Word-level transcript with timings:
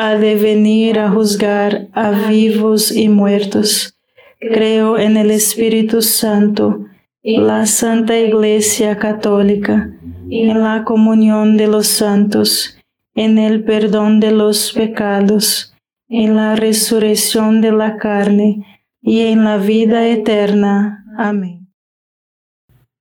ha 0.00 0.14
de 0.14 0.36
venir 0.36 1.00
a 1.00 1.10
juzgar 1.10 1.88
a 1.92 2.10
vivos 2.28 2.92
y 2.92 3.08
muertos. 3.08 3.98
Creo 4.38 4.96
en 4.96 5.16
el 5.16 5.32
Espíritu 5.32 6.02
Santo, 6.02 6.86
la 7.24 7.66
Santa 7.66 8.16
Iglesia 8.16 8.96
Católica, 8.96 9.90
en 10.30 10.62
la 10.62 10.84
comunión 10.84 11.56
de 11.56 11.66
los 11.66 11.88
santos, 11.88 12.78
en 13.16 13.38
el 13.38 13.64
perdón 13.64 14.20
de 14.20 14.30
los 14.30 14.72
pecados, 14.72 15.74
en 16.08 16.36
la 16.36 16.54
resurrección 16.54 17.60
de 17.60 17.72
la 17.72 17.96
carne 17.96 18.84
y 19.02 19.22
en 19.22 19.42
la 19.42 19.56
vida 19.56 20.06
eterna. 20.06 21.04
Amén. 21.18 21.66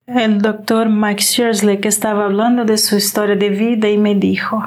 El 0.07 0.41
doctor 0.41 0.89
Mike 0.89 1.21
Schersley 1.21 1.79
que 1.79 1.89
estaba 1.89 2.25
hablando 2.25 2.65
de 2.65 2.79
su 2.79 2.95
historia 2.95 3.35
de 3.35 3.49
vida 3.49 3.87
y 3.87 3.99
me 3.99 4.15
dijo, 4.15 4.63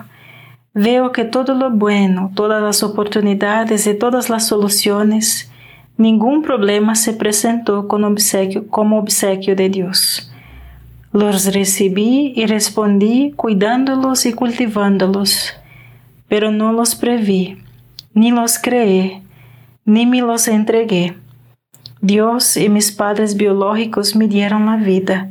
Veo 0.72 1.10
que 1.10 1.24
todo 1.24 1.54
lo 1.54 1.70
bueno, 1.70 2.30
todas 2.36 2.62
las 2.62 2.84
oportunidades 2.84 3.88
y 3.88 3.94
todas 3.94 4.30
las 4.30 4.46
soluciones, 4.46 5.50
ningún 5.96 6.42
problema 6.42 6.94
se 6.94 7.12
presentó 7.12 7.88
como 7.88 8.06
obsequio 8.98 9.56
de 9.56 9.68
Dios. 9.68 10.32
Los 11.12 11.52
recibí 11.52 12.32
y 12.36 12.46
respondí 12.46 13.32
cuidándolos 13.34 14.26
y 14.26 14.32
cultivándolos, 14.32 15.54
pero 16.28 16.52
no 16.52 16.72
los 16.72 16.94
preví, 16.94 17.58
ni 18.14 18.30
los 18.30 18.60
creé, 18.60 19.22
ni 19.84 20.06
me 20.06 20.20
los 20.20 20.46
entregué. 20.46 21.16
Dios 22.00 22.56
y 22.56 22.68
mis 22.68 22.92
padres 22.92 23.36
biológicos 23.36 24.14
me 24.14 24.28
dieron 24.28 24.66
la 24.66 24.76
vida. 24.76 25.30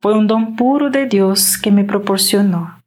Fue 0.00 0.16
un 0.16 0.26
don 0.26 0.56
puro 0.56 0.88
de 0.88 1.04
Dios 1.04 1.58
que 1.58 1.70
me 1.70 1.84
proporcionó. 1.84 2.81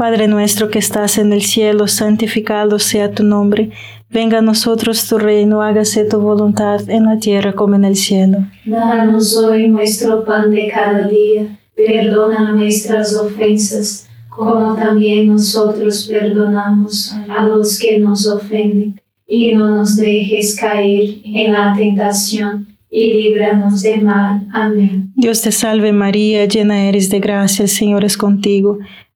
Padre 0.00 0.28
nuestro 0.28 0.70
que 0.70 0.78
estás 0.78 1.18
en 1.18 1.30
el 1.30 1.42
cielo, 1.42 1.86
santificado 1.86 2.78
sea 2.78 3.12
tu 3.12 3.22
nombre. 3.22 3.70
Venga 4.08 4.38
a 4.38 4.40
nosotros 4.40 5.06
tu 5.06 5.18
reino, 5.18 5.60
hágase 5.60 6.06
tu 6.06 6.18
voluntad 6.18 6.88
en 6.88 7.04
la 7.04 7.18
tierra 7.18 7.52
como 7.52 7.74
en 7.74 7.84
el 7.84 7.96
cielo. 7.96 8.38
Danos 8.64 9.36
hoy 9.36 9.68
nuestro 9.68 10.24
pan 10.24 10.52
de 10.52 10.68
cada 10.68 11.06
día. 11.06 11.54
Perdona 11.76 12.50
nuestras 12.52 13.14
ofensas, 13.14 14.08
como 14.30 14.74
también 14.74 15.26
nosotros 15.26 16.08
perdonamos 16.10 17.14
a 17.28 17.44
los 17.44 17.78
que 17.78 17.98
nos 17.98 18.26
ofenden. 18.26 18.98
Y 19.26 19.54
no 19.54 19.68
nos 19.68 19.96
dejes 19.96 20.56
caer 20.58 21.16
en 21.24 21.52
la 21.52 21.74
tentación 21.76 22.68
y 22.90 23.12
líbranos 23.12 23.82
del 23.82 24.00
mal. 24.00 24.48
Amén. 24.54 25.12
Dios 25.14 25.42
te 25.42 25.52
salve 25.52 25.92
María, 25.92 26.46
llena 26.46 26.88
eres 26.88 27.10
de 27.10 27.20
gracia, 27.20 27.64
el 27.64 27.68
Señor 27.68 28.02
es 28.06 28.16
contigo. 28.16 28.78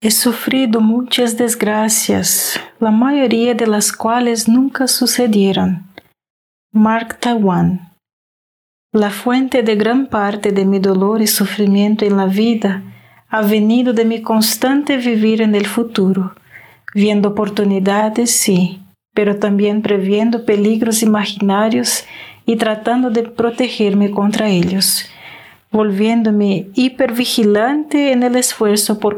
He 0.00 0.12
sufrido 0.12 0.80
muchas 0.80 1.36
desgracias, 1.36 2.60
la 2.78 2.92
mayoría 2.92 3.54
de 3.54 3.66
las 3.66 3.92
cuales 3.92 4.48
nunca 4.48 4.86
sucedieron. 4.86 5.88
Mark 6.72 7.18
Twain. 7.18 7.80
La 8.92 9.10
fuente 9.10 9.64
de 9.64 9.74
gran 9.74 10.06
parte 10.06 10.52
de 10.52 10.64
mi 10.64 10.78
dolor 10.78 11.20
y 11.20 11.26
sufrimiento 11.26 12.04
en 12.04 12.16
la 12.16 12.26
vida 12.26 12.84
ha 13.28 13.42
venido 13.42 13.92
de 13.92 14.04
mi 14.04 14.22
constante 14.22 14.98
vivir 14.98 15.42
en 15.42 15.56
el 15.56 15.66
futuro, 15.66 16.36
viendo 16.94 17.30
oportunidades, 17.30 18.30
sí, 18.30 18.80
pero 19.14 19.40
también 19.40 19.82
previendo 19.82 20.44
peligros 20.44 21.02
imaginarios 21.02 22.04
y 22.46 22.54
tratando 22.54 23.10
de 23.10 23.24
protegerme 23.24 24.12
contra 24.12 24.48
ellos, 24.48 25.06
volviéndome 25.72 26.68
hipervigilante 26.74 28.12
en 28.12 28.22
el 28.22 28.36
esfuerzo 28.36 29.00
por 29.00 29.16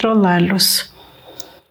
controlarlos. 0.00 0.92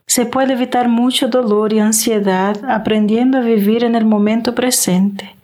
Se 0.05 0.25
puede 0.25 0.53
evitar 0.53 0.87
mucho 0.87 1.27
dolor 1.27 1.73
y 1.73 1.79
ansiedad 1.79 2.57
aprendiendo 2.67 3.37
a 3.37 3.41
vivir 3.41 3.83
en 3.83 3.95
el 3.95 4.05
momento 4.05 4.55
presente. 4.55 5.35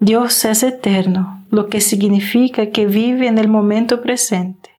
Dios 0.00 0.44
es 0.44 0.62
eterno, 0.62 1.44
lo 1.50 1.68
que 1.68 1.80
significa 1.80 2.70
que 2.70 2.86
vive 2.86 3.28
en 3.28 3.38
el 3.38 3.48
momento 3.48 4.02
presente. 4.02 4.70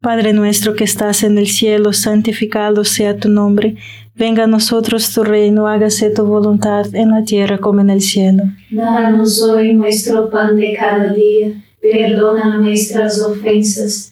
Padre 0.00 0.32
nuestro 0.32 0.74
que 0.74 0.84
estás 0.84 1.22
en 1.22 1.38
el 1.38 1.46
cielo, 1.46 1.92
santificado 1.92 2.84
sea 2.84 3.16
tu 3.18 3.28
nombre, 3.28 3.76
venga 4.14 4.44
a 4.44 4.48
nosotros 4.48 5.12
tu 5.12 5.22
reino, 5.22 5.68
hágase 5.68 6.10
tu 6.10 6.24
voluntad 6.24 6.94
en 6.94 7.10
la 7.10 7.24
tierra 7.24 7.58
como 7.58 7.80
en 7.80 7.90
el 7.90 8.00
cielo. 8.00 8.44
Danos 8.70 9.40
hoy 9.42 9.74
nuestro 9.74 10.28
pan 10.28 10.56
de 10.56 10.74
cada 10.74 11.12
día, 11.12 11.62
perdona 11.80 12.56
nuestras 12.58 13.20
ofensas, 13.20 14.11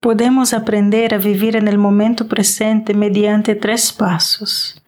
Podemos 0.00 0.54
aprender 0.54 1.14
a 1.14 1.18
vivir 1.18 1.56
en 1.56 1.68
el 1.68 1.78
momento 1.78 2.26
presente 2.26 2.94
mediante 2.94 3.54
tres 3.54 3.92
pasos. 3.92 4.82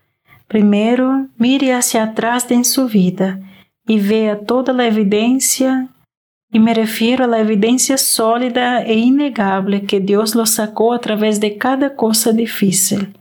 Primero, 0.49 1.29
mire 1.37 1.75
hacia 1.75 2.05
atrás 2.05 2.51
en 2.51 2.65
su 2.65 2.89
vida 2.89 3.41
y 3.87 4.01
vea 4.01 4.41
toda 4.41 4.73
la 4.73 4.87
evidencia, 4.87 5.89
y 6.51 6.59
me 6.59 6.75
refiero 6.75 7.25
a 7.25 7.29
la 7.29 7.41
evidencia 7.41 7.97
sólida 7.97 8.83
e 8.83 8.95
innegable 8.95 9.83
que 9.85 10.01
Dios 10.01 10.35
lo 10.35 10.47
sacó 10.47 10.93
a 10.93 11.01
través 11.01 11.41
de 11.41 11.57
cada 11.57 11.95
cosa 11.97 12.33
difícil 12.33 13.15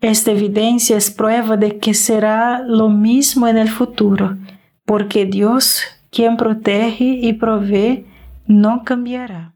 esta 0.00 0.30
evidencia 0.30 0.96
es 0.96 1.10
prueba 1.10 1.56
de 1.56 1.78
que 1.78 1.92
será 1.92 2.60
lo 2.60 2.88
mismo 2.88 3.48
en 3.48 3.56
el 3.56 3.68
futuro, 3.68 4.36
porque 4.84 5.24
Dios, 5.24 5.82
quien 6.10 6.36
protege 6.36 7.04
y 7.04 7.32
provee, 7.32 8.06
no 8.46 8.84
cambiará. 8.84 9.55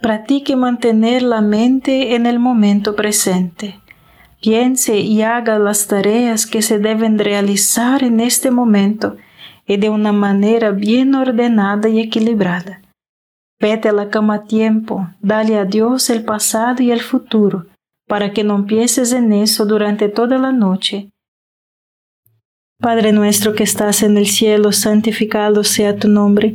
practique 0.00 0.56
mantener 0.56 1.22
la 1.22 1.40
mente 1.40 2.14
en 2.14 2.26
el 2.26 2.38
momento 2.38 2.94
presente. 2.94 3.80
Piense 4.40 5.00
y 5.00 5.22
haga 5.22 5.58
las 5.58 5.88
tareas 5.88 6.46
que 6.46 6.62
se 6.62 6.78
deben 6.78 7.18
realizar 7.18 8.04
en 8.04 8.20
este 8.20 8.50
momento 8.50 9.16
y 9.66 9.76
de 9.76 9.90
una 9.90 10.12
manera 10.12 10.70
bien 10.70 11.14
ordenada 11.14 11.88
y 11.88 12.00
equilibrada. 12.00 12.80
Vete 13.60 13.88
a 13.88 13.92
la 13.92 14.08
cama 14.08 14.34
a 14.34 14.44
tiempo, 14.44 15.08
dale 15.20 15.58
a 15.58 15.64
Dios 15.64 16.10
el 16.10 16.24
pasado 16.24 16.82
y 16.82 16.92
el 16.92 17.00
futuro, 17.00 17.66
para 18.06 18.32
que 18.32 18.44
no 18.44 18.54
empieces 18.54 19.12
en 19.12 19.32
eso 19.32 19.66
durante 19.66 20.08
toda 20.08 20.38
la 20.38 20.52
noche. 20.52 21.10
Padre 22.80 23.10
nuestro 23.10 23.54
que 23.54 23.64
estás 23.64 24.04
en 24.04 24.16
el 24.16 24.28
cielo, 24.28 24.70
santificado 24.70 25.64
sea 25.64 25.96
tu 25.96 26.06
nombre, 26.06 26.54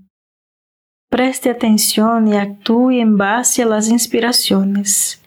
Preste 1.11 1.49
atención 1.49 2.29
y 2.29 2.37
actúe 2.37 2.91
en 2.91 3.17
base 3.17 3.63
a 3.63 3.65
las 3.65 3.89
inspiraciones. 3.89 5.21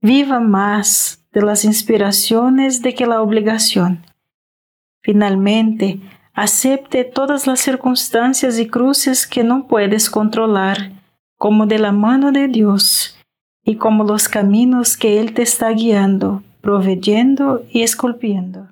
Viva 0.00 0.40
más 0.40 1.22
de 1.32 1.42
las 1.42 1.66
inspiraciones 1.66 2.80
de 2.80 2.94
que 2.94 3.04
la 3.04 3.20
obligación. 3.20 4.06
Finalmente, 5.02 6.00
acepte 6.32 7.04
todas 7.04 7.46
las 7.46 7.60
circunstancias 7.60 8.58
y 8.58 8.66
cruces 8.66 9.26
que 9.26 9.44
no 9.44 9.66
puedes 9.66 10.08
controlar, 10.08 10.92
como 11.36 11.66
de 11.66 11.78
la 11.78 11.92
mano 11.92 12.32
de 12.32 12.48
Dios 12.48 13.18
y 13.66 13.76
como 13.76 14.04
los 14.04 14.30
caminos 14.30 14.96
que 14.96 15.20
Él 15.20 15.34
te 15.34 15.42
está 15.42 15.68
guiando, 15.72 16.42
proveyendo 16.62 17.66
y 17.70 17.82
esculpiendo. 17.82 18.71